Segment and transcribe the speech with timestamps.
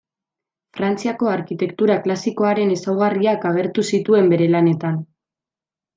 [0.77, 5.01] Frantziako arkitektura klasikoaren ezaugarriak agertu zituen bere lanetan.